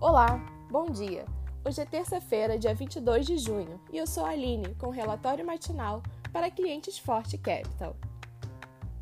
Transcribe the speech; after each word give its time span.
Olá, 0.00 0.40
bom 0.70 0.86
dia! 0.86 1.24
Hoje 1.66 1.80
é 1.80 1.84
terça-feira, 1.84 2.56
dia 2.56 2.72
22 2.72 3.26
de 3.26 3.36
junho, 3.36 3.80
e 3.92 3.98
eu 3.98 4.06
sou 4.06 4.24
a 4.24 4.28
Aline 4.28 4.72
com 4.76 4.90
relatório 4.90 5.44
matinal 5.44 6.04
para 6.32 6.52
clientes 6.52 7.00
Forte 7.00 7.36
Capital. 7.36 7.96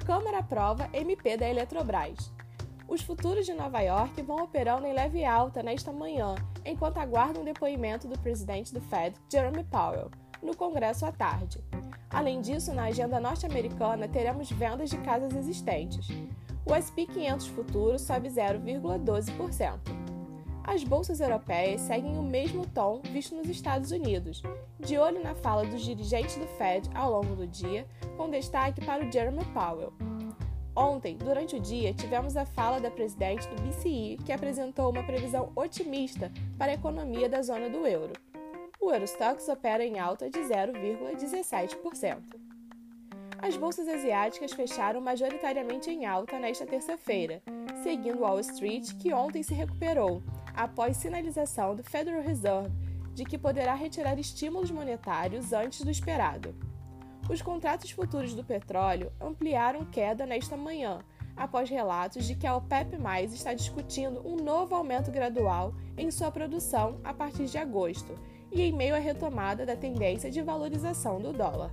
Câmara 0.07 0.39
aprova 0.39 0.89
MP 0.95 1.37
da 1.37 1.47
Eletrobras. 1.47 2.33
Os 2.89 3.03
futuros 3.03 3.45
de 3.45 3.53
Nova 3.53 3.81
York 3.81 4.23
vão 4.23 4.43
operando 4.43 4.87
em 4.87 4.95
leve 4.95 5.23
alta 5.23 5.63
nesta 5.63 5.93
manhã, 5.93 6.35
enquanto 6.65 6.97
aguardam 6.97 7.43
o 7.43 7.45
depoimento 7.45 8.09
do 8.09 8.19
presidente 8.19 8.73
do 8.73 8.81
Fed, 8.81 9.15
Jeremy 9.31 9.65
Powell, 9.65 10.11
no 10.43 10.57
Congresso 10.57 11.05
à 11.05 11.13
tarde. 11.13 11.63
Além 12.09 12.41
disso, 12.41 12.73
na 12.73 12.85
agenda 12.85 13.21
norte-americana 13.21 14.09
teremos 14.09 14.51
vendas 14.51 14.89
de 14.89 14.97
casas 14.97 15.35
existentes. 15.37 16.09
O 16.65 16.73
SP 16.73 17.05
500 17.05 17.49
futuro 17.49 17.99
sobe 17.99 18.31
0,12%. 18.31 20.06
As 20.67 20.83
bolsas 20.83 21.21
europeias 21.21 21.81
seguem 21.83 22.19
o 22.19 22.23
mesmo 22.23 22.67
tom 22.67 23.01
visto 23.13 23.37
nos 23.37 23.49
Estados 23.49 23.93
Unidos, 23.93 24.43
de 24.81 24.99
olho 24.99 25.23
na 25.23 25.33
fala 25.33 25.65
dos 25.65 25.81
dirigentes 25.81 26.37
do 26.37 26.47
Fed 26.59 26.91
ao 26.93 27.13
longo 27.13 27.37
do 27.37 27.47
dia, 27.47 27.87
com 28.17 28.29
destaque 28.29 28.85
para 28.85 29.07
o 29.07 29.11
Jeremy 29.11 29.45
Powell. 29.55 29.93
Ontem, 30.75 31.17
durante 31.17 31.55
o 31.55 31.61
dia, 31.61 31.95
tivemos 31.95 32.37
a 32.37 32.45
fala 32.45 32.81
da 32.81 32.91
presidente 32.91 33.47
do 33.49 33.63
BCE, 33.63 34.19
que 34.27 34.33
apresentou 34.33 34.91
uma 34.91 35.05
previsão 35.05 35.53
otimista 35.55 36.33
para 36.59 36.73
a 36.73 36.75
economia 36.75 37.29
da 37.29 37.43
zona 37.43 37.71
do 37.71 37.87
euro. 37.87 38.13
O 38.81 38.93
Eurostox 38.93 39.49
opera 39.49 39.85
em 39.85 40.01
alta 40.01 40.29
de 40.29 40.41
0,17%. 40.41 42.19
As 43.39 43.57
bolsas 43.57 43.87
asiáticas 43.87 44.53
fecharam 44.53 45.01
majoritariamente 45.01 45.91
em 45.91 46.07
alta 46.07 46.39
nesta 46.39 46.67
terça-feira, 46.67 47.41
seguindo 47.83 48.21
Wall 48.21 48.41
Street, 48.41 48.95
que 48.99 49.13
ontem 49.13 49.43
se 49.43 49.55
recuperou, 49.55 50.23
após 50.57 50.97
sinalização 50.97 51.77
do 51.77 51.85
Federal 51.85 52.23
Reserve 52.23 52.73
de 53.15 53.25
que 53.25 53.39
poderá 53.39 53.75
retirar 53.75 54.19
estímulos 54.19 54.71
monetários 54.71 55.53
antes 55.53 55.83
do 55.83 55.91
esperado. 55.91 56.55
Os 57.31 57.41
contratos 57.41 57.91
futuros 57.91 58.35
do 58.35 58.45
petróleo 58.45 59.11
ampliaram 59.21 59.87
queda 59.87 60.27
nesta 60.27 60.57
manhã, 60.57 61.01
após 61.35 61.69
relatos 61.69 62.27
de 62.27 62.35
que 62.35 62.47
a 62.47 62.55
OPEP+ 62.55 62.99
está 63.33 63.55
discutindo 63.55 64.21
um 64.27 64.37
novo 64.37 64.75
aumento 64.75 65.11
gradual 65.11 65.75
em 65.97 66.11
sua 66.11 66.31
produção 66.31 67.01
a 67.03 67.15
partir 67.15 67.47
de 67.47 67.57
agosto 67.57 68.15
e 68.53 68.61
em 68.61 68.73
meio 68.73 68.95
à 68.95 68.99
retomada 68.99 69.65
da 69.65 69.77
tendência 69.77 70.31
de 70.31 70.43
valorização 70.43 71.19
do 71.19 71.33
dólar. 71.33 71.71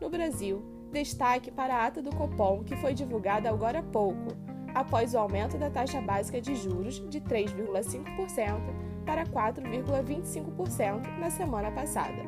No 0.00 0.10
Brasil, 0.10 0.62
destaque 0.92 1.50
para 1.50 1.76
a 1.76 1.86
ata 1.86 2.02
do 2.02 2.14
Copom 2.14 2.62
que 2.62 2.76
foi 2.76 2.94
divulgada 2.94 3.48
agora 3.48 3.80
há 3.80 3.82
pouco, 3.82 4.36
após 4.76 5.14
o 5.14 5.18
aumento 5.18 5.56
da 5.56 5.70
taxa 5.70 6.02
básica 6.02 6.38
de 6.38 6.54
juros 6.54 7.02
de 7.08 7.18
3,5% 7.18 8.60
para 9.06 9.24
4,25% 9.24 11.18
na 11.18 11.30
semana 11.30 11.70
passada. 11.70 12.22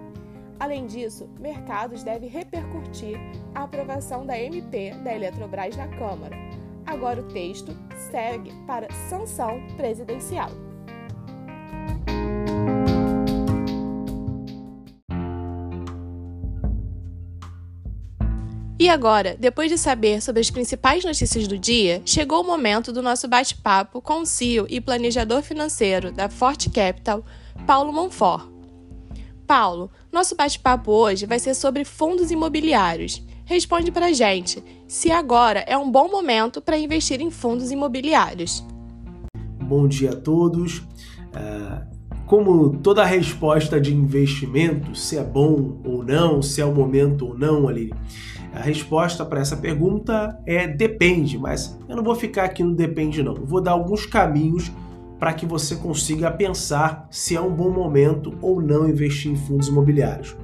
Além 0.59 0.87
disso, 0.87 1.29
mercados 1.39 2.03
devem 2.03 2.31
repercutir 2.31 3.19
a 3.55 3.65
aprovação 3.65 4.25
da 4.25 4.41
MP 4.41 4.93
da 5.05 5.15
Eletrobras 5.15 5.77
na 5.77 5.89
Câmara. 5.89 6.35
Agora 6.87 7.21
o 7.21 7.29
texto 7.29 7.77
segue 8.11 8.51
para 8.67 8.91
sanção 9.11 9.61
presidencial. 9.77 10.51
E 18.81 18.89
agora, 18.89 19.37
depois 19.37 19.69
de 19.69 19.77
saber 19.77 20.23
sobre 20.23 20.41
as 20.41 20.51
principais 20.51 21.05
notícias 21.05 21.48
do 21.48 21.59
dia, 21.59 22.01
chegou 22.05 22.45
o 22.45 22.47
momento 22.47 22.93
do 22.93 23.03
nosso 23.03 23.27
bate-papo 23.27 24.01
com 24.01 24.21
o 24.21 24.27
CEO 24.27 24.67
e 24.69 24.81
planejador 24.81 25.43
financeiro 25.43 26.12
da 26.12 26.29
Forte 26.29 26.71
Capital, 26.71 27.25
Paulo 27.67 27.93
Monfort. 27.93 28.49
Paulo, 29.49 29.91
nosso 30.12 30.37
bate-papo 30.37 30.93
hoje 30.93 31.27
vai 31.27 31.41
ser 31.41 31.55
sobre 31.55 31.84
fundos 31.84 32.31
imobiliários. 32.31 33.21
Responde 33.44 33.91
pra 33.91 34.12
gente 34.12 34.62
se 34.87 35.10
agora 35.10 35.65
é 35.66 35.77
um 35.77 35.91
bom 35.91 36.09
momento 36.09 36.60
para 36.60 36.78
investir 36.78 37.21
em 37.21 37.33
fundos 37.33 37.72
imobiliários. 37.72 38.65
Bom 39.60 39.89
dia 39.89 40.10
a 40.10 40.16
todos. 40.16 40.78
Uh, 40.78 41.99
como 42.27 42.77
toda 42.78 43.05
resposta 43.05 43.81
de 43.81 43.93
investimento, 43.93 44.95
se 44.95 45.16
é 45.16 45.25
bom 45.25 45.81
ou 45.83 46.05
não, 46.05 46.43
se 46.43 46.60
é 46.60 46.65
o 46.65 46.75
momento 46.75 47.27
ou 47.27 47.37
não, 47.37 47.66
ali, 47.66 47.91
a 48.53 48.60
resposta 48.60 49.25
para 49.25 49.41
essa 49.41 49.56
pergunta 49.56 50.38
é 50.47 50.66
depende, 50.66 51.38
mas 51.38 51.78
eu 51.88 51.97
não 51.97 52.03
vou 52.03 52.14
ficar 52.14 52.44
aqui 52.44 52.62
no 52.62 52.75
depende 52.75 53.22
não. 53.22 53.36
Eu 53.36 53.44
vou 53.47 53.60
dar 53.60 53.72
alguns 53.72 54.06
caminhos 54.06 54.72
para 55.19 55.32
que 55.32 55.44
você 55.44 55.76
consiga 55.76 56.31
pensar 56.31 57.06
se 57.10 57.34
é 57.36 57.41
um 57.41 57.53
bom 57.53 57.70
momento 57.70 58.38
ou 58.41 58.62
não 58.62 58.88
investir 58.88 59.32
em 59.32 59.36
fundos 59.36 59.69
imobiliários. 59.69 60.36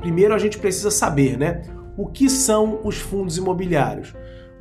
Primeiro 0.00 0.34
a 0.34 0.38
gente 0.38 0.58
precisa 0.58 0.90
saber, 0.90 1.36
né? 1.36 1.62
O 1.96 2.06
que 2.06 2.30
são 2.30 2.80
os 2.84 2.96
fundos 2.96 3.36
imobiliários? 3.36 4.14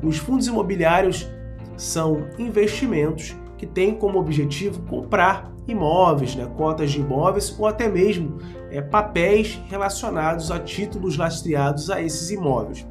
Os 0.04 0.18
fundos 0.18 0.48
imobiliários 0.48 1.30
são 1.78 2.28
investimentos 2.38 3.36
que 3.58 3.66
têm 3.66 3.94
como 3.94 4.20
objetivo 4.20 4.82
comprar 4.84 5.52
imóveis, 5.72 6.36
né, 6.36 6.46
cotas 6.58 6.92
de 6.92 7.00
imóveis 7.00 7.56
ou 7.58 7.68
até 7.68 7.88
mesmo 7.88 8.38
é, 8.72 8.82
papéis 8.82 9.60
relacionados 9.70 10.52
a 10.52 10.60
títulos 10.60 11.18
lastreados 11.18 11.90
a 11.90 12.02
esses 12.02 12.30
imóveis. 12.32 12.86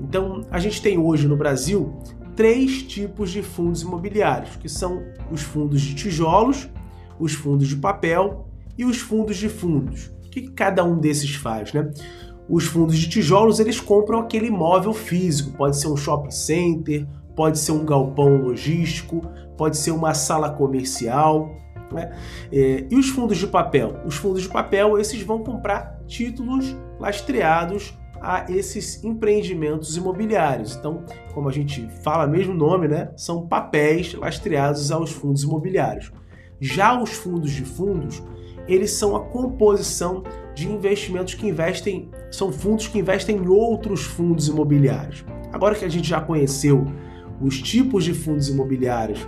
Então, 0.00 0.42
a 0.50 0.58
gente 0.58 0.80
tem 0.80 0.98
hoje 0.98 1.26
no 1.26 1.36
Brasil 1.36 1.96
três 2.36 2.82
tipos 2.82 3.30
de 3.30 3.42
fundos 3.42 3.82
imobiliários, 3.82 4.56
que 4.56 4.68
são 4.68 5.02
os 5.30 5.42
fundos 5.42 5.80
de 5.80 5.94
tijolos, 5.94 6.68
os 7.18 7.34
fundos 7.34 7.66
de 7.66 7.76
papel 7.76 8.46
e 8.76 8.84
os 8.84 8.98
fundos 8.98 9.36
de 9.36 9.48
fundos. 9.48 10.06
O 10.24 10.30
que 10.30 10.42
cada 10.50 10.84
um 10.84 10.98
desses 10.98 11.34
faz, 11.34 11.72
né? 11.72 11.90
Os 12.48 12.64
fundos 12.64 12.96
de 12.96 13.08
tijolos 13.08 13.58
eles 13.58 13.80
compram 13.80 14.20
aquele 14.20 14.46
imóvel 14.46 14.94
físico, 14.94 15.56
pode 15.56 15.76
ser 15.76 15.88
um 15.88 15.96
shopping 15.96 16.30
center, 16.30 17.06
pode 17.34 17.58
ser 17.58 17.72
um 17.72 17.84
galpão 17.84 18.36
logístico, 18.36 19.20
pode 19.56 19.76
ser 19.76 19.90
uma 19.90 20.14
sala 20.14 20.50
comercial. 20.50 21.50
Né? 21.92 22.12
É, 22.52 22.86
e 22.90 22.96
os 22.96 23.08
fundos 23.08 23.38
de 23.38 23.46
papel? 23.46 24.00
Os 24.04 24.16
fundos 24.16 24.42
de 24.42 24.48
papel 24.48 24.98
esses 24.98 25.22
vão 25.22 25.42
comprar 25.42 25.98
títulos 26.06 26.76
lastreados 26.98 27.98
a 28.20 28.46
esses 28.48 29.02
empreendimentos 29.04 29.96
imobiliários. 29.96 30.76
Então, 30.76 31.04
como 31.32 31.48
a 31.48 31.52
gente 31.52 31.88
fala 32.02 32.26
mesmo 32.26 32.52
nome, 32.54 32.88
né, 32.88 33.10
são 33.16 33.46
papéis 33.46 34.14
lastreados 34.14 34.90
aos 34.90 35.10
fundos 35.10 35.42
imobiliários. 35.42 36.12
Já 36.60 37.00
os 37.00 37.10
fundos 37.10 37.52
de 37.52 37.64
fundos, 37.64 38.22
eles 38.66 38.92
são 38.92 39.14
a 39.16 39.20
composição 39.20 40.24
de 40.54 40.68
investimentos 40.68 41.34
que 41.34 41.46
investem, 41.46 42.10
são 42.30 42.52
fundos 42.52 42.88
que 42.88 42.98
investem 42.98 43.36
em 43.36 43.48
outros 43.48 44.02
fundos 44.02 44.48
imobiliários. 44.48 45.24
Agora 45.52 45.74
que 45.74 45.84
a 45.84 45.88
gente 45.88 46.08
já 46.08 46.20
conheceu 46.20 46.84
os 47.40 47.62
tipos 47.62 48.04
de 48.04 48.12
fundos 48.12 48.48
imobiliários 48.48 49.26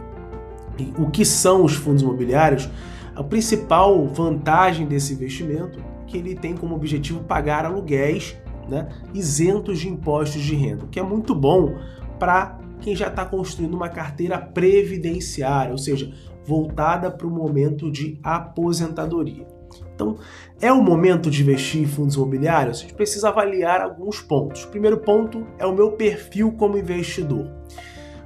o 0.98 1.10
que 1.10 1.24
são 1.24 1.64
os 1.64 1.74
fundos 1.74 2.02
imobiliários, 2.02 2.68
a 3.14 3.22
principal 3.22 4.06
vantagem 4.06 4.86
desse 4.86 5.12
investimento 5.12 5.78
é 5.78 5.82
que 6.06 6.16
ele 6.16 6.34
tem 6.34 6.56
como 6.56 6.74
objetivo 6.74 7.20
pagar 7.20 7.64
aluguéis 7.64 8.36
né, 8.68 8.88
isentos 9.12 9.78
de 9.78 9.88
impostos 9.88 10.42
de 10.42 10.54
renda, 10.54 10.84
o 10.84 10.88
que 10.88 11.00
é 11.00 11.02
muito 11.02 11.34
bom 11.34 11.76
para 12.18 12.58
quem 12.80 12.96
já 12.96 13.08
está 13.08 13.24
construindo 13.24 13.74
uma 13.74 13.88
carteira 13.88 14.38
previdenciária, 14.38 15.72
ou 15.72 15.78
seja, 15.78 16.12
voltada 16.44 17.10
para 17.10 17.26
o 17.26 17.30
momento 17.30 17.90
de 17.90 18.18
aposentadoria. 18.22 19.46
Então, 19.94 20.16
é 20.60 20.72
o 20.72 20.82
momento 20.82 21.30
de 21.30 21.42
investir 21.42 21.82
em 21.82 21.86
fundos 21.86 22.16
imobiliários? 22.16 22.78
A 22.78 22.80
gente 22.82 22.94
precisa 22.94 23.28
avaliar 23.28 23.82
alguns 23.82 24.20
pontos. 24.20 24.64
O 24.64 24.68
primeiro 24.68 24.98
ponto 24.98 25.46
é 25.58 25.66
o 25.66 25.74
meu 25.74 25.92
perfil 25.92 26.52
como 26.52 26.78
investidor. 26.78 27.46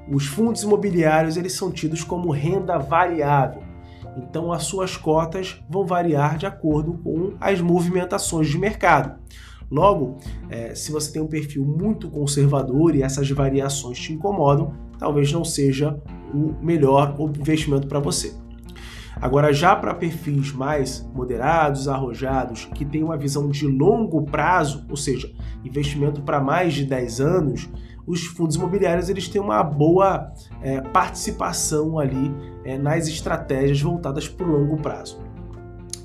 Os 0.08 0.26
fundos 0.26 0.62
imobiliários 0.62 1.36
eles 1.36 1.54
são 1.54 1.70
tidos 1.70 2.04
como 2.04 2.30
renda 2.30 2.78
variável. 2.78 3.62
Então, 4.16 4.52
as 4.52 4.64
suas 4.64 4.96
cotas 4.96 5.60
vão 5.68 5.84
variar 5.84 6.36
de 6.36 6.46
acordo 6.46 6.94
com 7.02 7.34
as 7.40 7.60
movimentações 7.60 8.48
de 8.48 8.58
mercado. 8.58 9.18
Logo, 9.70 10.18
é, 10.48 10.74
se 10.74 10.92
você 10.92 11.12
tem 11.12 11.22
um 11.22 11.26
perfil 11.26 11.64
muito 11.64 12.10
conservador 12.10 12.94
e 12.94 13.02
essas 13.02 13.28
variações 13.30 13.98
te 13.98 14.12
incomodam, 14.12 14.72
talvez 14.98 15.32
não 15.32 15.44
seja 15.44 16.00
o 16.32 16.54
melhor 16.64 17.16
investimento 17.18 17.88
para 17.88 17.98
você. 17.98 18.34
Agora, 19.20 19.52
já 19.52 19.74
para 19.74 19.94
perfis 19.94 20.52
mais 20.52 21.08
moderados, 21.14 21.88
arrojados, 21.88 22.66
que 22.74 22.84
têm 22.84 23.02
uma 23.02 23.16
visão 23.16 23.48
de 23.48 23.66
longo 23.66 24.22
prazo, 24.22 24.84
ou 24.88 24.96
seja, 24.96 25.32
investimento 25.64 26.22
para 26.22 26.40
mais 26.40 26.74
de 26.74 26.84
10 26.84 27.20
anos, 27.20 27.70
os 28.06 28.24
fundos 28.24 28.56
imobiliários 28.56 29.08
eles 29.08 29.28
têm 29.28 29.40
uma 29.40 29.62
boa 29.62 30.32
é, 30.62 30.80
participação 30.80 31.98
ali 31.98 32.34
é, 32.64 32.76
nas 32.76 33.08
estratégias 33.08 33.80
voltadas 33.80 34.28
para 34.28 34.46
o 34.46 34.50
longo 34.50 34.76
prazo. 34.76 35.18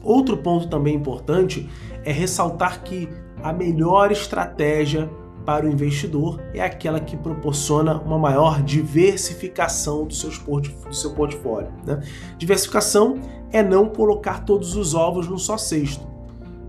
Outro 0.03 0.37
ponto 0.37 0.67
também 0.67 0.95
importante 0.95 1.69
é 2.05 2.11
ressaltar 2.11 2.83
que 2.83 3.09
a 3.43 3.51
melhor 3.51 4.11
estratégia 4.11 5.09
para 5.45 5.65
o 5.65 5.69
investidor 5.69 6.39
é 6.53 6.61
aquela 6.61 6.99
que 6.99 7.17
proporciona 7.17 7.99
uma 7.99 8.19
maior 8.19 8.61
diversificação 8.61 10.05
do, 10.05 10.13
seus 10.13 10.37
do 10.37 10.93
seu 10.93 11.11
portfólio. 11.11 11.71
Né? 11.85 12.01
Diversificação 12.37 13.19
é 13.51 13.63
não 13.63 13.89
colocar 13.89 14.45
todos 14.45 14.75
os 14.75 14.93
ovos 14.93 15.27
num 15.27 15.37
só 15.37 15.57
cesto. 15.57 16.07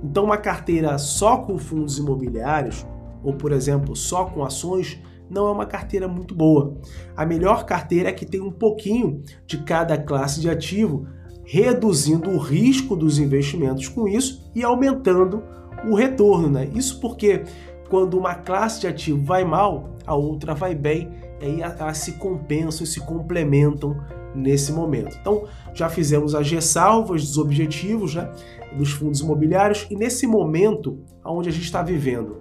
Então, 0.03 0.25
uma 0.25 0.39
carteira 0.39 0.97
só 0.97 1.37
com 1.39 1.59
fundos 1.59 1.99
imobiliários, 1.99 2.87
ou 3.23 3.35
por 3.35 3.53
exemplo, 3.53 3.95
só 3.95 4.25
com 4.25 4.43
ações, 4.43 4.99
não 5.31 5.47
é 5.47 5.53
uma 5.53 5.67
carteira 5.67 6.09
muito 6.09 6.35
boa. 6.35 6.77
A 7.17 7.25
melhor 7.25 7.65
carteira 7.65 8.09
é 8.09 8.13
que 8.13 8.27
tem 8.27 8.41
um 8.41 8.51
pouquinho 8.51 9.23
de 9.47 9.59
cada 9.59 9.97
classe 9.97 10.41
de 10.41 10.51
ativo, 10.51 11.07
reduzindo 11.45 12.31
o 12.31 12.39
risco 12.39 12.97
dos 12.97 13.19
investimentos 13.19 13.89
com 13.89 14.09
isso 14.09 14.51
e 14.55 14.63
aumentando 14.63 15.43
o 15.89 15.95
retorno. 15.95 16.51
Né? 16.51 16.69
Isso 16.75 17.01
porque 17.01 17.45
quando 17.89 18.19
uma 18.19 18.35
classe 18.35 18.81
de 18.81 18.87
ativo 18.87 19.25
vai 19.25 19.45
mal, 19.45 19.97
a 20.07 20.15
outra 20.15 20.55
vai 20.55 20.75
bem, 20.75 21.11
e 21.41 21.45
aí 21.45 21.61
elas 21.63 21.99
se 21.99 22.13
compensam 22.13 22.85
e 22.85 22.87
se 22.87 23.01
complementam 23.01 23.97
nesse 24.35 24.73
momento. 24.73 25.17
Então, 25.21 25.45
já 25.75 25.89
fizemos 25.89 26.35
as 26.35 26.51
ressalvas 26.51 27.23
dos 27.23 27.39
objetivos 27.39 28.15
né, 28.15 28.31
dos 28.77 28.93
fundos 28.93 29.21
imobiliários 29.21 29.87
e 29.91 29.97
nesse 29.97 30.27
momento 30.27 31.01
onde 31.25 31.49
a 31.49 31.53
gente 31.53 31.65
está 31.65 31.83
vivendo, 31.83 32.37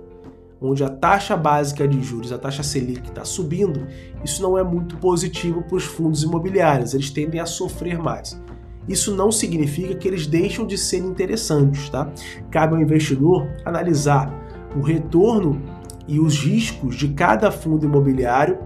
onde 0.61 0.83
a 0.83 0.89
taxa 0.89 1.37
básica 1.37 1.87
de 1.87 2.01
juros, 2.01 2.31
a 2.31 2.37
taxa 2.37 2.63
Selic 2.63 3.07
está 3.07 3.23
subindo, 3.23 3.87
isso 4.23 4.41
não 4.41 4.57
é 4.57 4.63
muito 4.63 4.97
positivo 4.97 5.61
para 5.61 5.77
os 5.77 5.85
fundos 5.85 6.23
imobiliários, 6.23 6.93
eles 6.93 7.09
tendem 7.09 7.39
a 7.39 7.45
sofrer 7.45 7.97
mais. 7.97 8.41
Isso 8.87 9.15
não 9.15 9.31
significa 9.31 9.93
que 9.95 10.07
eles 10.07 10.25
deixam 10.25 10.65
de 10.65 10.77
ser 10.77 10.97
interessantes, 10.97 11.89
tá? 11.89 12.11
Cabe 12.49 12.75
ao 12.75 12.81
investidor 12.81 13.47
analisar 13.63 14.33
o 14.75 14.81
retorno 14.81 15.61
e 16.07 16.19
os 16.19 16.39
riscos 16.39 16.95
de 16.95 17.09
cada 17.09 17.51
fundo 17.51 17.85
imobiliário 17.85 18.57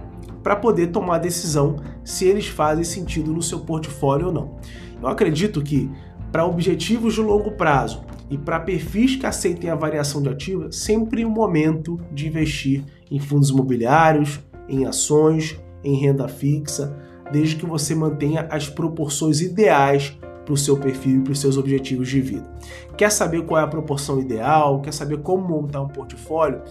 para 0.41 0.55
poder 0.55 0.87
tomar 0.87 1.15
a 1.15 1.19
decisão 1.19 1.77
se 2.03 2.25
eles 2.25 2.47
fazem 2.47 2.83
sentido 2.83 3.33
no 3.33 3.41
seu 3.41 3.59
portfólio 3.59 4.27
ou 4.27 4.33
não. 4.33 4.55
Eu 5.01 5.07
acredito 5.09 5.61
que 5.61 5.91
para 6.31 6.45
objetivos 6.45 7.13
de 7.13 7.21
longo 7.21 7.51
prazo 7.51 8.01
e 8.29 8.37
para 8.37 8.59
perfis 8.59 9.15
que 9.15 9.25
aceitem 9.25 9.69
a 9.69 9.75
variação 9.75 10.21
de 10.21 10.29
ativos, 10.29 10.77
sempre 10.77 11.25
o 11.25 11.29
momento 11.29 11.99
de 12.11 12.27
investir 12.27 12.83
em 13.11 13.19
fundos 13.19 13.49
imobiliários, 13.49 14.39
em 14.67 14.85
ações, 14.85 15.59
em 15.83 15.95
renda 15.95 16.27
fixa, 16.27 16.97
desde 17.31 17.55
que 17.55 17.65
você 17.65 17.93
mantenha 17.93 18.47
as 18.49 18.69
proporções 18.69 19.41
ideais 19.41 20.17
para 20.45 20.53
o 20.53 20.57
seu 20.57 20.77
perfil 20.77 21.19
e 21.19 21.21
para 21.21 21.33
os 21.33 21.39
seus 21.39 21.57
objetivos 21.57 22.09
de 22.09 22.21
vida. 22.21 22.49
Quer 22.97 23.11
saber 23.11 23.43
qual 23.43 23.59
é 23.59 23.63
a 23.63 23.67
proporção 23.67 24.19
ideal? 24.19 24.81
Quer 24.81 24.93
saber 24.93 25.19
como 25.19 25.47
montar 25.47 25.81
um 25.81 25.87
portfólio? 25.87 26.61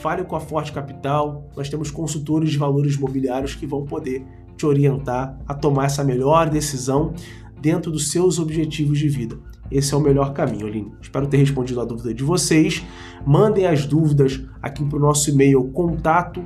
Fale 0.00 0.24
com 0.24 0.36
a 0.36 0.40
Forte 0.40 0.72
Capital. 0.72 1.48
Nós 1.56 1.68
temos 1.68 1.90
consultores 1.90 2.50
de 2.50 2.58
valores 2.58 2.96
imobiliários 2.96 3.54
que 3.54 3.66
vão 3.66 3.84
poder 3.84 4.24
te 4.56 4.66
orientar 4.66 5.38
a 5.46 5.54
tomar 5.54 5.86
essa 5.86 6.04
melhor 6.04 6.48
decisão 6.48 7.14
dentro 7.60 7.90
dos 7.90 8.10
seus 8.10 8.38
objetivos 8.38 8.98
de 8.98 9.08
vida. 9.08 9.38
Esse 9.70 9.94
é 9.94 9.96
o 9.96 10.00
melhor 10.00 10.32
caminho, 10.32 10.66
Aline. 10.66 10.92
Espero 11.00 11.26
ter 11.26 11.38
respondido 11.38 11.80
a 11.80 11.84
dúvida 11.84 12.14
de 12.14 12.22
vocês. 12.22 12.84
Mandem 13.26 13.66
as 13.66 13.86
dúvidas 13.86 14.44
aqui 14.62 14.84
para 14.84 14.96
o 14.96 15.00
nosso 15.00 15.30
e-mail 15.30 15.64
contato 15.72 16.44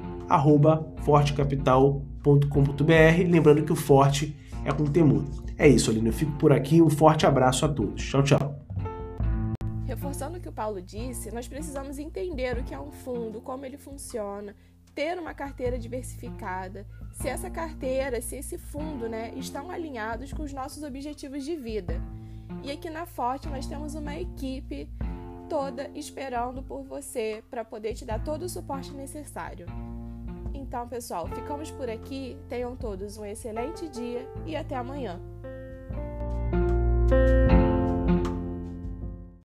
fortecapital.com.br. 1.05 3.29
Lembrando 3.29 3.65
que 3.65 3.73
o 3.73 3.77
Forte 3.77 4.37
é 4.65 4.73
com 4.73 4.85
temudo. 4.85 5.45
É 5.59 5.69
isso, 5.69 5.91
Aline. 5.91 6.09
Eu 6.09 6.13
fico 6.13 6.33
por 6.33 6.53
aqui. 6.53 6.81
Um 6.81 6.89
forte 6.89 7.27
abraço 7.27 7.65
a 7.65 7.69
todos. 7.69 8.03
Tchau, 8.03 8.23
tchau. 8.23 8.55
Reforçando 9.87 10.39
o 10.39 10.41
que 10.41 10.49
o 10.49 10.53
Paulo 10.53 10.81
disse, 10.81 11.35
nós 11.35 11.49
precisamos 11.49 11.99
entender 11.99 12.57
o 12.57 12.65
que 12.65 12.73
é 12.73 12.81
um 12.81 12.91
fundo, 12.91 13.41
como 13.41 13.67
ele 13.67 13.77
funciona, 13.77 14.55
ter 14.95 15.19
uma 15.19 15.35
carteira 15.35 15.79
diversificada, 15.79 16.87
se 17.13 17.29
essa 17.29 17.51
carteira, 17.51 18.21
se 18.21 18.37
esse 18.37 18.57
fundo, 18.57 19.09
né, 19.09 19.33
estão 19.37 19.71
alinhados 19.71 20.33
com 20.33 20.43
os 20.43 20.53
nossos 20.53 20.83
objetivos 20.83 21.45
de 21.45 21.57
vida. 21.57 22.01
E 22.63 22.71
aqui 22.71 22.91
na 22.91 23.07
Forte 23.07 23.49
nós 23.49 23.67
temos 23.67 23.95
uma 23.95 24.17
equipe 24.17 24.89
toda 25.49 25.91
esperando 25.95 26.63
por 26.63 26.83
você 26.83 27.43
para 27.51 27.65
poder 27.65 27.95
te 27.95 28.05
dar 28.05 28.23
todo 28.23 28.43
o 28.43 28.49
suporte 28.49 28.93
necessário. 28.93 29.67
Então, 30.55 30.87
pessoal, 30.87 31.27
ficamos 31.27 31.71
por 31.71 31.91
aqui. 31.91 32.37
Tenham 32.49 32.77
todos 32.77 33.17
um 33.19 33.25
excelente 33.25 33.89
dia 33.89 34.29
e 34.47 34.55
até 34.55 34.77
amanhã. 34.77 35.21